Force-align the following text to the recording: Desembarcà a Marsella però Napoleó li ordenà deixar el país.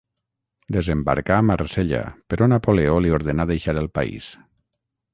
Desembarcà 0.77 1.37
a 1.41 1.43
Marsella 1.51 2.01
però 2.33 2.49
Napoleó 2.57 2.99
li 3.07 3.15
ordenà 3.21 3.49
deixar 3.55 3.81
el 3.87 3.95
país. 4.01 4.35